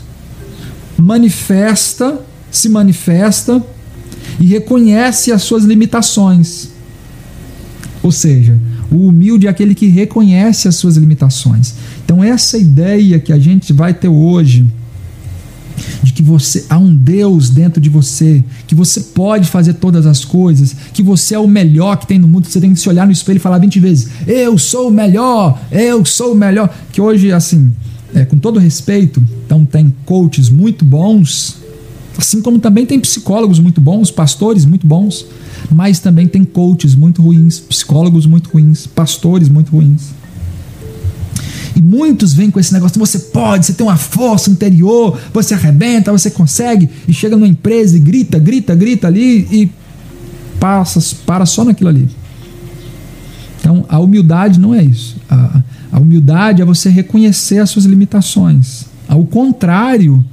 manifesta, 0.98 2.20
se 2.50 2.68
manifesta 2.68 3.64
e 4.40 4.46
reconhece 4.46 5.32
as 5.32 5.42
suas 5.42 5.64
limitações. 5.64 6.70
Ou 8.02 8.12
seja, 8.12 8.58
o 8.90 9.06
humilde 9.08 9.46
é 9.46 9.50
aquele 9.50 9.74
que 9.74 9.86
reconhece 9.86 10.68
as 10.68 10.76
suas 10.76 10.96
limitações. 10.96 11.74
Então, 12.04 12.22
essa 12.22 12.58
ideia 12.58 13.18
que 13.18 13.32
a 13.32 13.38
gente 13.38 13.72
vai 13.72 13.94
ter 13.94 14.08
hoje 14.08 14.66
de 16.02 16.12
que 16.12 16.22
você 16.22 16.64
há 16.68 16.78
um 16.78 16.94
Deus 16.94 17.50
dentro 17.50 17.80
de 17.80 17.88
você, 17.88 18.42
que 18.66 18.74
você 18.74 19.00
pode 19.00 19.48
fazer 19.48 19.74
todas 19.74 20.06
as 20.06 20.24
coisas, 20.24 20.74
que 20.92 21.02
você 21.02 21.34
é 21.34 21.38
o 21.38 21.46
melhor 21.46 21.96
que 21.96 22.06
tem 22.06 22.18
no 22.18 22.28
mundo, 22.28 22.46
você 22.46 22.60
tem 22.60 22.72
que 22.72 22.80
se 22.80 22.88
olhar 22.88 23.06
no 23.06 23.12
espelho 23.12 23.36
e 23.36 23.40
falar 23.40 23.58
20 23.58 23.80
vezes: 23.80 24.08
"Eu 24.26 24.58
sou 24.58 24.88
o 24.88 24.90
melhor, 24.90 25.60
eu 25.70 26.04
sou 26.04 26.32
o 26.32 26.34
melhor". 26.34 26.74
Que 26.92 27.00
hoje 27.00 27.32
assim, 27.32 27.72
é, 28.14 28.24
com 28.24 28.38
todo 28.38 28.58
respeito, 28.58 29.22
então 29.44 29.64
tem 29.64 29.94
coaches 30.04 30.48
muito 30.48 30.84
bons, 30.84 31.56
assim 32.16 32.40
como 32.40 32.58
também 32.58 32.86
tem 32.86 32.98
psicólogos 32.98 33.58
muito 33.58 33.80
bons, 33.80 34.10
pastores 34.10 34.64
muito 34.64 34.86
bons, 34.86 35.26
mas 35.70 35.98
também 35.98 36.26
tem 36.26 36.44
coaches 36.44 36.94
muito 36.94 37.20
ruins, 37.20 37.58
psicólogos 37.58 38.26
muito 38.26 38.50
ruins, 38.50 38.86
pastores 38.86 39.48
muito 39.48 39.70
ruins. 39.70 40.14
E 41.76 41.82
muitos 41.82 42.32
vêm 42.32 42.50
com 42.50 42.58
esse 42.58 42.72
negócio: 42.72 42.98
você 42.98 43.18
pode, 43.18 43.66
você 43.66 43.74
tem 43.74 43.86
uma 43.86 43.98
força 43.98 44.50
interior, 44.50 45.20
você 45.32 45.52
arrebenta, 45.52 46.10
você 46.10 46.30
consegue, 46.30 46.88
e 47.06 47.12
chega 47.12 47.36
numa 47.36 47.46
empresa 47.46 47.98
e 47.98 48.00
grita, 48.00 48.38
grita, 48.38 48.74
grita 48.74 49.06
ali 49.06 49.46
e 49.52 49.70
passa, 50.58 51.00
para 51.26 51.44
só 51.44 51.62
naquilo 51.64 51.90
ali. 51.90 52.08
Então, 53.60 53.84
a 53.88 53.98
humildade 53.98 54.58
não 54.58 54.74
é 54.74 54.82
isso. 54.82 55.16
A, 55.28 55.62
a 55.92 56.00
humildade 56.00 56.62
é 56.62 56.64
você 56.64 56.88
reconhecer 56.88 57.58
as 57.58 57.68
suas 57.68 57.84
limitações. 57.84 58.86
Ao 59.06 59.22
contrário 59.24 60.24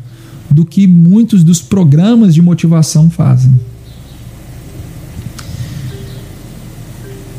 do 0.50 0.64
que 0.64 0.88
muitos 0.88 1.44
dos 1.44 1.62
programas 1.62 2.34
de 2.34 2.42
motivação 2.42 3.10
fazem. 3.10 3.54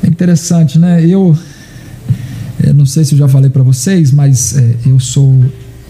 É 0.03 0.09
interessante, 0.09 0.79
né? 0.79 1.07
Eu, 1.07 1.37
não 2.75 2.87
sei 2.87 3.05
se 3.05 3.13
eu 3.13 3.19
já 3.19 3.29
falei 3.29 3.51
para 3.51 3.63
vocês, 3.63 4.11
mas 4.11 4.57
é, 4.57 4.77
eu 4.87 4.99
sou 4.99 5.43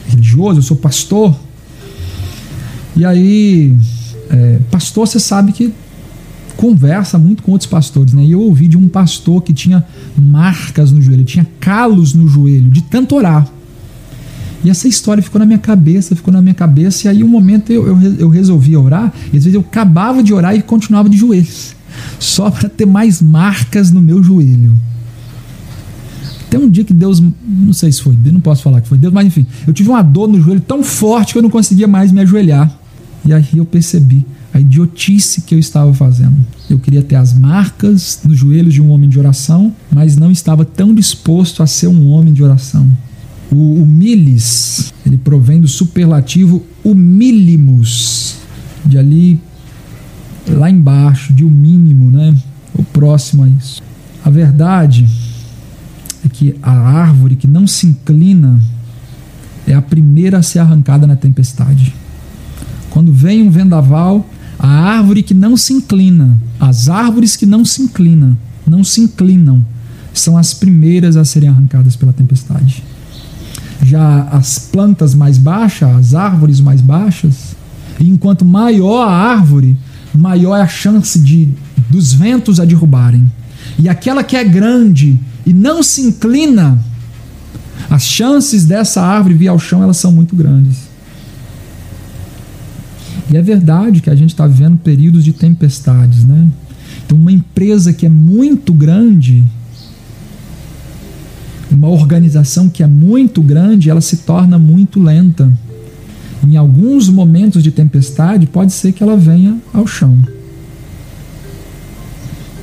religioso, 0.09 0.59
eu 0.59 0.63
sou 0.63 0.77
pastor. 0.77 1.35
E 2.97 3.05
aí, 3.05 3.77
é, 4.31 4.59
pastor, 4.71 5.07
você 5.07 5.19
sabe 5.19 5.53
que 5.53 5.73
conversa 6.57 7.19
muito 7.19 7.43
com 7.43 7.53
outros 7.53 7.69
pastores, 7.69 8.13
né? 8.13 8.25
E 8.25 8.33
eu 8.33 8.41
ouvi 8.41 8.69
de 8.69 8.77
um 8.77 8.89
pastor 8.89 9.43
que 9.43 9.53
tinha 9.53 9.85
marcas 10.17 10.93
no 10.93 11.03
joelho, 11.03 11.25
tinha 11.25 11.47
calos 11.59 12.15
no 12.15 12.29
joelho, 12.29 12.71
de 12.71 12.83
tanto 12.83 13.17
orar. 13.17 13.47
E 14.65 14.71
essa 14.71 14.89
história 14.89 15.23
ficou 15.23 15.39
na 15.39 15.45
minha 15.45 15.59
cabeça, 15.59 16.17
ficou 16.17 16.33
na 16.33 16.41
minha 16.41 16.55
cabeça, 16.55 17.07
e 17.07 17.11
aí 17.11 17.25
um 17.25 17.29
momento 17.29 17.71
eu, 17.71 17.87
eu, 17.87 18.15
eu 18.15 18.29
resolvi 18.29 18.77
orar, 18.77 19.13
e 19.33 19.37
às 19.37 19.45
vezes 19.45 19.55
eu 19.55 19.61
acabava 19.61 20.23
de 20.23 20.33
orar 20.33 20.55
e 20.55 20.63
continuava 20.63 21.09
de 21.09 21.17
joelhos, 21.17 21.77
só 22.19 22.51
para 22.51 22.69
ter 22.69 22.87
mais 22.87 23.21
marcas 23.21 23.91
no 23.91 24.01
meu 24.01 24.23
joelho. 24.23 24.75
Até 26.55 26.65
um 26.65 26.71
dia 26.71 26.85
que 26.85 26.95
Deus, 26.95 27.21
não 27.21 27.73
sei 27.73 27.91
se 27.91 28.01
foi, 28.01 28.17
não 28.27 28.41
posso 28.41 28.63
falar 28.63 28.81
que 28.81 28.87
foi 28.87 28.97
Deus, 28.97 29.13
mas 29.13 29.27
enfim, 29.27 29.45
eu 29.67 29.73
tive 29.73 29.89
uma 29.89 30.03
dor 30.03 30.29
no 30.29 30.41
joelho 30.41 30.61
tão 30.61 30.85
forte 30.85 31.33
que 31.33 31.39
eu 31.39 31.43
não 31.43 31.51
conseguia 31.51 31.89
mais 31.89 32.13
me 32.13 32.21
ajoelhar. 32.21 32.73
E 33.25 33.33
aí 33.33 33.49
eu 33.55 33.65
percebi 33.65 34.25
a 34.53 34.61
idiotice 34.61 35.41
que 35.41 35.53
eu 35.53 35.59
estava 35.59 35.93
fazendo. 35.93 36.37
Eu 36.71 36.79
queria 36.79 37.03
ter 37.03 37.17
as 37.17 37.33
marcas 37.37 38.21
nos 38.25 38.39
joelhos 38.39 38.73
de 38.73 38.81
um 38.81 38.91
homem 38.91 39.09
de 39.09 39.19
oração, 39.19 39.75
mas 39.93 40.17
não 40.17 40.31
estava 40.31 40.65
tão 40.65 40.95
disposto 40.95 41.61
a 41.61 41.67
ser 41.67 41.89
um 41.89 42.09
homem 42.11 42.33
de 42.33 42.41
oração. 42.41 42.87
O 43.51 43.83
humilis, 43.83 44.95
ele 45.05 45.17
provém 45.17 45.61
do 45.61 45.67
superlativo 45.67 46.63
humilimus, 46.85 48.37
de 48.87 48.97
ali 48.97 49.41
lá 50.47 50.71
embaixo, 50.71 51.33
de 51.33 51.43
o 51.43 51.49
um 51.49 51.51
mínimo, 51.51 52.13
né? 52.13 52.33
O 52.79 52.85
próximo 52.85 53.43
a 53.43 53.49
isso. 53.49 53.83
A 54.25 54.31
verdade 54.31 55.24
é 56.25 56.29
que 56.29 56.57
a 56.63 56.73
árvore 56.73 57.37
que 57.37 57.47
não 57.47 57.67
se 57.67 57.87
inclina 57.87 58.61
é 59.67 59.75
a 59.75 59.83
primeira 59.83 60.39
a 60.39 60.43
ser 60.43 60.59
arrancada 60.59 61.07
na 61.07 61.17
tempestade. 61.17 61.95
Quando 62.91 63.13
vem 63.13 63.43
um 63.43 63.51
vendaval, 63.51 64.29
a 64.59 64.69
árvore 64.69 65.23
que 65.23 65.35
não 65.35 65.57
se 65.57 65.73
inclina, 65.73 66.39
as 66.61 66.89
árvores 66.89 67.37
que 67.37 67.47
não 67.47 67.65
se 67.65 67.83
inclinam, 67.83 68.37
não 68.67 68.85
se 68.85 69.01
inclinam, 69.01 69.65
são 70.13 70.39
as 70.39 70.55
primeiras 70.55 71.17
a 71.17 71.25
serem 71.25 71.49
arrancadas 71.49 71.97
pela 71.97 72.13
tempestade. 72.13 72.83
Já 73.83 74.23
as 74.31 74.59
plantas 74.59 75.15
mais 75.15 75.37
baixas, 75.37 75.91
as 75.91 76.15
árvores 76.15 76.61
mais 76.61 76.81
baixas, 76.81 77.57
enquanto 78.01 78.45
maior 78.45 79.09
a 79.09 79.13
árvore, 79.13 79.77
maior 80.15 80.57
é 80.57 80.63
a 80.63 80.69
chance 80.69 81.19
de 81.19 81.49
dos 81.91 82.13
ventos 82.13 82.61
a 82.61 82.65
derrubarem. 82.65 83.31
E 83.79 83.89
aquela 83.89 84.23
que 84.23 84.37
é 84.37 84.45
grande 84.45 85.19
e 85.47 85.53
não 85.53 85.83
se 85.83 86.01
inclina, 86.03 86.79
as 87.91 88.05
chances 88.05 88.65
dessa 88.65 89.03
árvore 89.03 89.35
vir 89.35 89.49
ao 89.49 89.59
chão 89.59 89.83
elas 89.83 89.97
são 89.97 90.11
muito 90.11 90.35
grandes. 90.35 90.95
E 93.31 93.37
é 93.37 93.43
verdade 93.43 94.01
que 94.01 94.11
a 94.11 94.15
gente 94.15 94.31
está 94.31 94.47
vivendo 94.47 94.79
períodos 94.79 95.25
de 95.25 95.33
tempestades, 95.33 96.25
né? 96.25 96.49
Então, 97.05 97.19
uma 97.19 97.33
empresa 97.33 97.93
que 97.93 98.07
é 98.07 98.09
muito 98.09 98.73
grande, 98.73 99.45
uma 101.71 101.89
organização 101.89 102.69
que 102.69 102.83
é 102.83 102.87
muito 102.87 103.43
grande, 103.43 103.91
ela 103.91 104.01
se 104.01 104.19
torna 104.19 104.59
muito 104.59 105.01
lenta. 105.01 105.53
Em 106.47 106.57
alguns 106.57 107.09
momentos 107.09 107.63
de 107.63 107.71
tempestade, 107.71 108.47
pode 108.47 108.73
ser 108.73 108.93
que 108.93 109.03
ela 109.03 109.17
venha 109.17 109.59
ao 109.73 109.87
chão. 109.87 110.17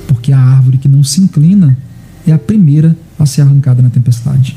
Porque 0.06 0.32
a 0.32 0.38
árvore 0.38 0.78
que 0.78 0.88
não 0.88 1.02
se 1.02 1.20
inclina 1.20 1.76
é 2.26 2.32
a 2.32 2.38
primeira 2.38 2.96
a 3.18 3.26
ser 3.26 3.42
arrancada 3.42 3.82
na 3.82 3.90
tempestade. 3.90 4.56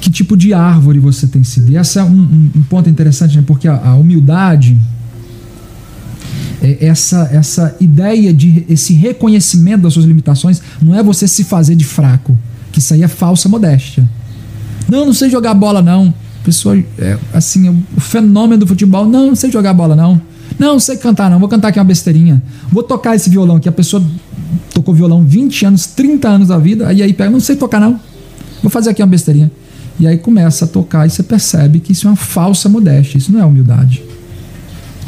Que 0.00 0.10
tipo 0.10 0.36
de 0.36 0.54
árvore 0.54 0.98
você 0.98 1.26
tem 1.26 1.44
sido? 1.44 1.70
E 1.70 1.76
esse 1.76 1.98
é 1.98 2.02
um, 2.02 2.08
um, 2.08 2.50
um 2.56 2.62
ponto 2.62 2.88
interessante, 2.88 3.36
né? 3.36 3.44
porque 3.46 3.68
a, 3.68 3.76
a 3.76 3.94
humildade 3.94 4.76
é 6.62 6.86
essa, 6.86 7.28
essa 7.32 7.76
ideia 7.80 8.32
de 8.32 8.64
esse 8.68 8.92
reconhecimento 8.94 9.82
das 9.82 9.94
suas 9.94 10.04
limitações 10.04 10.60
não 10.80 10.94
é 10.94 11.02
você 11.02 11.26
se 11.26 11.44
fazer 11.44 11.74
de 11.74 11.84
fraco 11.84 12.36
que 12.70 12.78
isso 12.78 12.94
aí 12.94 13.02
é 13.02 13.08
falsa 13.08 13.48
modéstia. 13.48 14.08
Não, 14.88 15.04
não 15.04 15.12
sei 15.12 15.30
jogar 15.30 15.54
bola, 15.54 15.82
não. 15.82 16.12
Pessoa, 16.44 16.76
é, 16.98 17.18
assim, 17.34 17.68
o 17.96 18.00
fenômeno 18.00 18.60
do 18.60 18.66
futebol, 18.66 19.06
não, 19.06 19.28
não 19.28 19.34
sei 19.34 19.50
jogar 19.50 19.74
bola, 19.74 19.94
não. 19.94 20.20
Não, 20.58 20.72
não 20.72 20.80
sei 20.80 20.96
cantar, 20.96 21.30
não. 21.30 21.38
Vou 21.38 21.48
cantar 21.48 21.68
aqui 21.68 21.78
uma 21.78 21.84
besteirinha. 21.84 22.42
Vou 22.70 22.82
tocar 22.82 23.14
esse 23.14 23.30
violão 23.30 23.56
aqui. 23.56 23.68
A 23.68 23.72
pessoa 23.72 24.02
tocou 24.72 24.94
violão 24.94 25.24
20 25.24 25.66
anos, 25.66 25.86
30 25.86 26.28
anos 26.28 26.48
da 26.48 26.58
vida, 26.58 26.92
e 26.92 27.02
aí 27.02 27.12
pega, 27.12 27.30
não 27.30 27.40
sei 27.40 27.56
tocar, 27.56 27.80
não. 27.80 28.00
Vou 28.62 28.70
fazer 28.70 28.90
aqui 28.90 29.02
uma 29.02 29.08
besteirinha. 29.08 29.50
E 29.98 30.06
aí 30.06 30.16
começa 30.16 30.64
a 30.64 30.68
tocar 30.68 31.06
e 31.06 31.10
você 31.10 31.22
percebe 31.22 31.80
que 31.80 31.92
isso 31.92 32.06
é 32.06 32.10
uma 32.10 32.16
falsa 32.16 32.68
modéstia, 32.68 33.18
isso 33.18 33.32
não 33.32 33.40
é 33.40 33.44
humildade. 33.44 34.02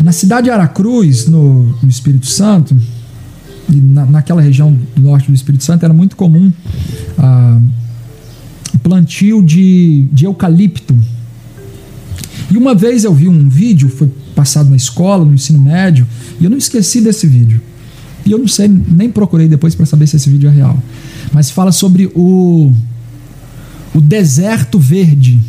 Na 0.02 0.12
cidade 0.12 0.44
de 0.44 0.50
Aracruz, 0.50 1.26
no, 1.26 1.74
no 1.82 1.88
Espírito 1.88 2.26
Santo, 2.26 2.76
na, 3.68 4.04
naquela 4.04 4.42
região 4.42 4.76
do 4.94 5.02
norte 5.02 5.28
do 5.28 5.34
Espírito 5.34 5.64
Santo 5.64 5.84
era 5.84 5.94
muito 5.94 6.16
comum 6.16 6.52
ah, 7.18 7.60
plantio 8.82 9.42
de, 9.42 10.06
de 10.12 10.24
eucalipto. 10.24 10.98
E 12.50 12.56
uma 12.56 12.74
vez 12.74 13.04
eu 13.04 13.14
vi 13.14 13.28
um 13.28 13.48
vídeo, 13.48 13.88
foi 13.88 14.08
passado 14.34 14.68
na 14.68 14.76
escola, 14.76 15.24
no 15.24 15.32
ensino 15.32 15.58
médio, 15.58 16.06
e 16.40 16.44
eu 16.44 16.50
não 16.50 16.58
esqueci 16.58 17.00
desse 17.00 17.26
vídeo. 17.26 17.60
E 18.24 18.30
eu 18.30 18.38
não 18.38 18.48
sei, 18.48 18.68
nem 18.68 19.10
procurei 19.10 19.48
depois 19.48 19.74
para 19.74 19.86
saber 19.86 20.06
se 20.06 20.16
esse 20.16 20.30
vídeo 20.30 20.48
é 20.48 20.52
real. 20.52 20.78
Mas 21.32 21.50
fala 21.50 21.72
sobre 21.72 22.10
o, 22.14 22.72
o 23.94 24.00
deserto 24.00 24.78
verde, 24.78 25.40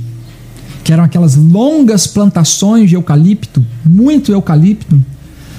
que 0.84 0.92
eram 0.92 1.04
aquelas 1.04 1.36
longas 1.36 2.08
plantações 2.08 2.90
de 2.90 2.96
eucalipto, 2.96 3.66
muito 3.86 4.32
eucalipto, 4.32 5.00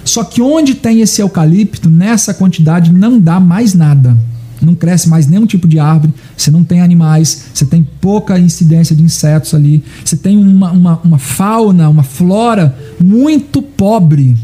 só 0.04 0.23
que 0.23 0.42
onde 0.42 0.75
tem 0.75 1.00
esse 1.00 1.23
eucalipto, 1.23 1.88
nessa 1.88 2.35
quantidade 2.35 2.92
não 2.92 3.18
dá 3.18 3.40
mais 3.40 3.75
nada. 3.75 4.16
Não 4.61 4.75
cresce 4.75 5.09
mais 5.09 5.26
nenhum 5.26 5.47
tipo 5.47 5.66
de 5.66 5.78
árvore, 5.78 6.12
você 6.37 6.50
não 6.50 6.62
tem 6.64 6.80
animais, 6.80 7.47
você 7.52 7.64
tem 7.64 7.87
pouca 8.00 8.38
incidência 8.38 8.94
de 8.94 9.02
insetos 9.02 9.54
ali, 9.54 9.83
você 10.04 10.16
tem 10.16 10.38
uma, 10.38 10.71
uma, 10.71 11.00
uma 11.04 11.18
fauna, 11.18 11.88
uma 11.88 12.02
flora 12.02 12.76
muito 13.00 13.61
pobre. 13.61 14.37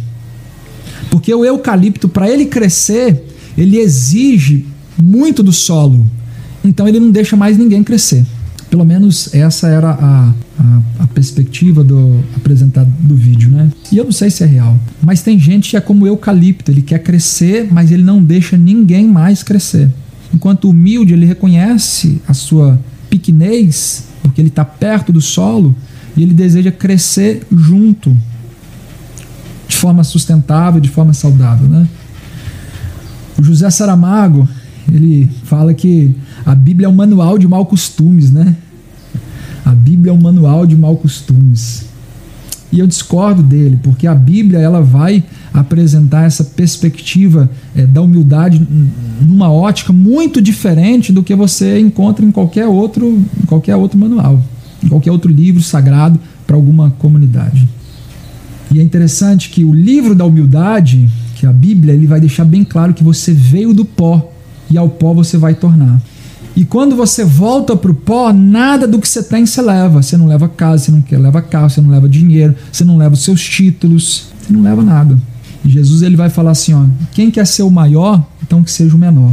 Porque 1.11 1.35
o 1.35 1.45
eucalipto, 1.45 2.09
para 2.09 2.31
ele 2.31 2.47
crescer, 2.47 3.25
ele 3.59 3.79
exige 3.79 4.65
muito 5.03 5.43
do 5.43 5.53
solo. 5.53 6.07
Então 6.65 6.87
ele 6.87 7.01
não 7.01 7.11
deixa 7.11 7.37
mais 7.37 7.59
ninguém 7.59 7.83
crescer. 7.83 8.25
Pelo 8.71 8.85
menos 8.85 9.35
essa 9.35 9.67
era 9.67 9.91
a, 9.91 10.33
a, 10.59 10.83
a, 11.01 11.07
perspectiva 11.09 11.83
do 11.83 12.23
apresentado 12.37 12.89
do 13.01 13.17
vídeo, 13.17 13.51
né? 13.51 13.69
E 13.91 13.97
eu 13.97 14.05
não 14.05 14.13
sei 14.13 14.31
se 14.31 14.45
é 14.45 14.47
real, 14.47 14.79
mas 15.03 15.23
tem 15.23 15.41
gente 15.41 15.71
que 15.71 15.77
é 15.77 15.81
como 15.81 16.05
o 16.05 16.07
eucalipto, 16.07 16.71
ele 16.71 16.81
quer 16.81 17.01
crescer, 17.01 17.67
mas 17.69 17.91
ele 17.91 18.05
não 18.05 18.23
deixa 18.23 18.57
ninguém 18.57 19.09
mais 19.09 19.43
crescer. 19.43 19.91
Enquanto 20.33 20.67
o 20.67 20.71
humilde, 20.71 21.15
ele 21.15 21.27
reconhece 21.27 22.21
a 22.29 22.33
sua 22.33 22.81
pequenez, 23.09 24.05
porque 24.23 24.41
ele 24.41 24.49
está 24.49 24.65
perto 24.65 25.13
do 25.13 25.21
solo, 25.21 25.75
e 26.17 26.23
ele 26.23 26.33
deseja 26.33 26.71
crescer 26.71 27.43
junto, 27.51 28.17
de 29.71 29.77
forma 29.77 30.03
sustentável, 30.03 30.81
de 30.81 30.89
forma 30.89 31.15
saudável, 31.15 31.69
né? 31.69 31.89
O 33.39 33.43
José 33.43 33.71
Saramago, 33.71 34.47
ele 34.93 35.31
fala 35.45 35.73
que 35.73 36.13
a 36.45 36.57
Bíblia 36.57 36.87
é 36.87 36.89
um 36.89 36.95
manual 36.95 37.39
de 37.39 37.47
mal 37.47 37.65
costumes, 37.65 38.33
né? 38.33 38.57
A 39.65 39.71
Bíblia 39.71 40.11
é 40.11 40.15
um 40.15 40.21
manual 40.21 40.67
de 40.67 40.77
mal 40.77 40.97
costumes. 40.97 41.85
E 42.73 42.81
eu 42.81 42.87
discordo 42.87 43.45
dele, 43.45 43.79
porque 43.81 44.09
a 44.09 44.15
Bíblia 44.15 44.59
ela 44.59 44.83
vai 44.83 45.23
apresentar 45.55 46.25
essa 46.25 46.43
perspectiva 46.43 47.49
é, 47.75 47.87
da 47.87 48.03
humildade 48.03 48.61
numa 49.21 49.51
ótica 49.51 49.93
muito 49.93 50.43
diferente 50.43 51.13
do 51.13 51.23
que 51.23 51.35
você 51.35 51.79
encontra 51.79 52.25
em 52.25 52.33
qualquer 52.33 52.67
outro, 52.67 53.23
qualquer 53.47 53.77
outro 53.77 53.99
manual, 53.99 54.43
em 54.83 54.89
qualquer 54.89 55.13
outro 55.13 55.31
livro 55.31 55.63
sagrado 55.63 56.19
para 56.45 56.57
alguma 56.57 56.91
comunidade. 56.99 57.69
E 58.73 58.79
é 58.79 58.83
interessante 58.83 59.51
que 59.51 59.65
o 59.65 59.75
livro 59.75 60.15
da 60.15 60.25
humildade, 60.25 61.09
que 61.35 61.45
é 61.45 61.49
a 61.49 61.53
Bíblia, 61.53 61.93
ele 61.93 62.07
vai 62.07 62.21
deixar 62.21 62.45
bem 62.45 62.63
claro 62.63 62.95
que 62.95 63.03
você 63.03 63.33
veio 63.33 63.75
do 63.75 63.85
pó 63.85 64.33
e 64.71 64.79
ao 64.79 64.89
pó 64.89 65.13
você 65.13 65.37
vai 65.37 65.55
tornar. 65.55 66.01
E 66.55 66.65
quando 66.65 66.95
você 66.95 67.25
volta 67.25 67.77
para 67.77 67.91
o 67.91 67.95
pó, 67.95 68.33
nada 68.33 68.87
do 68.87 68.99
que 68.99 69.09
você 69.09 69.23
tem 69.23 69.47
você 69.47 69.63
leva. 69.63 70.03
Você 70.03 70.17
não 70.17 70.27
leva 70.27 70.49
casa, 70.49 70.85
você 70.85 70.91
não 70.91 71.23
leva 71.23 71.43
carro, 71.43 71.71
você 71.71 71.81
não 71.81 71.91
leva 71.91 72.09
dinheiro, 72.09 72.55
você 72.71 72.85
não 72.85 72.97
leva 72.97 73.15
os 73.15 73.23
seus 73.25 73.43
títulos, 73.43 74.27
você 74.41 74.53
não 74.53 74.63
leva 74.63 74.83
nada. 74.83 75.19
E 75.65 75.69
Jesus 75.69 76.03
ele 76.03 76.17
vai 76.17 76.29
falar 76.29 76.53
assim: 76.53 76.75
ó, 76.75 76.85
quem 77.13 77.31
quer 77.31 77.47
ser 77.47 77.63
o 77.63 77.71
maior, 77.71 78.25
então 78.43 78.63
que 78.63 78.71
seja 78.71 78.95
o 78.95 78.99
menor. 78.99 79.33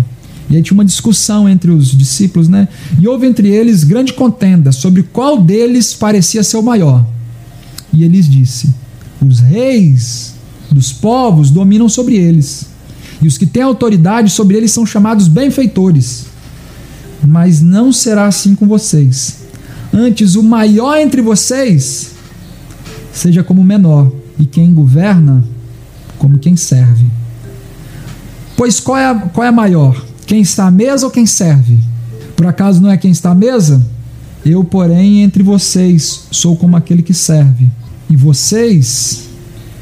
E 0.50 0.56
aí 0.56 0.64
tinha 0.64 0.76
uma 0.76 0.86
discussão 0.86 1.48
entre 1.50 1.70
os 1.72 1.92
discípulos, 1.92 2.48
né? 2.48 2.68
E 3.00 3.08
houve 3.08 3.28
entre 3.28 3.50
eles 3.50 3.84
grande 3.84 4.14
contenda 4.14 4.72
sobre 4.72 5.04
qual 5.04 5.42
deles 5.42 5.94
parecia 5.94 6.44
ser 6.44 6.58
o 6.58 6.64
maior. 6.64 7.06
E 7.92 8.04
eles 8.04 8.30
disse: 8.30 8.74
Os 9.26 9.40
reis 9.40 10.34
dos 10.72 10.92
povos 10.92 11.50
dominam 11.50 11.90
sobre 11.90 12.16
eles, 12.16 12.66
e 13.22 13.28
os 13.28 13.38
que 13.38 13.46
têm 13.46 13.64
autoridade 13.64 14.30
sobre 14.30 14.58
eles 14.58 14.72
são 14.72 14.86
chamados 14.86 15.28
benfeitores. 15.28 16.26
Mas 17.26 17.62
não 17.62 17.92
será 17.92 18.26
assim 18.26 18.54
com 18.54 18.68
vocês. 18.68 19.40
Antes, 19.94 20.36
o 20.36 20.44
maior 20.44 20.98
entre 20.98 21.22
vocês 21.22 22.12
seja 23.12 23.44
como 23.44 23.62
o 23.62 23.66
menor, 23.66 24.12
e 24.40 24.46
quem 24.46 24.72
governa, 24.74 25.44
como 26.20 26.38
quem 26.38 26.56
serve. 26.56 27.06
Pois 28.56 28.80
qual 28.80 28.98
é 28.98 29.16
qual 29.34 29.48
é 29.48 29.52
maior? 29.52 30.06
Quem 30.26 30.42
está 30.42 30.68
à 30.68 30.72
mesa 30.72 31.06
ou 31.06 31.12
quem 31.12 31.26
serve? 31.26 31.80
Por 32.36 32.46
acaso 32.46 32.82
não 32.82 32.92
é 32.92 32.98
quem 32.98 33.12
está 33.12 33.32
à 33.32 33.36
mesa? 33.36 33.84
Eu, 34.46 34.64
porém, 34.64 35.24
entre 35.24 35.42
vocês 35.42 36.28
sou 36.32 36.56
como 36.56 36.78
aquele 36.78 37.02
que 37.02 37.14
serve. 37.14 37.68
E 38.10 38.16
vocês 38.16 39.28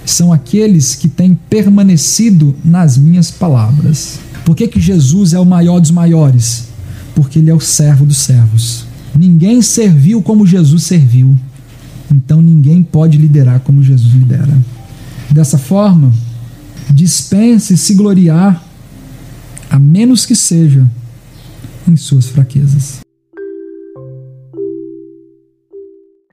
são 0.06 0.32
aqueles 0.32 0.96
que 0.96 1.08
têm 1.08 1.38
permanecido 1.50 2.56
nas 2.64 2.98
minhas 2.98 3.32
palavras. 3.32 4.20
Por 4.44 4.56
que, 4.56 4.68
que 4.68 4.80
Jesus 4.80 5.34
é 5.34 5.40
o 5.40 5.46
maior 5.46 5.80
dos 5.80 5.92
maiores? 5.92 6.66
Porque 7.16 7.40
ele 7.40 7.50
é 7.50 7.54
o 7.54 7.60
servo 7.60 8.06
dos 8.06 8.18
servos. 8.18 8.86
Ninguém 9.16 9.62
serviu 9.62 10.22
como 10.22 10.46
Jesus 10.46 10.84
serviu. 10.84 11.36
Então 12.12 12.42
ninguém 12.42 12.84
pode 12.84 13.18
liderar 13.18 13.60
como 13.62 13.82
Jesus 13.82 14.14
lidera. 14.14 14.56
Dessa 15.32 15.58
forma, 15.58 16.14
dispense 16.92 17.78
se 17.78 17.94
gloriar 17.94 18.64
a 19.70 19.80
menos 19.80 20.26
que 20.26 20.36
seja 20.36 20.90
em 21.88 21.98
suas 21.98 22.28
fraquezas. 22.28 23.05